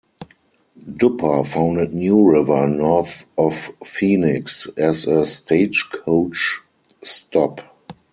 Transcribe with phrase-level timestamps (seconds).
[0.91, 6.61] Duppa founded New River, north of Phoenix, as a stagecoach
[7.03, 7.61] stop.